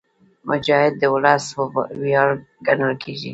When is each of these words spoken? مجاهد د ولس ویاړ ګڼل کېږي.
مجاهد 0.49 0.93
د 0.97 1.03
ولس 1.13 1.43
ویاړ 2.01 2.29
ګڼل 2.67 2.93
کېږي. 3.03 3.29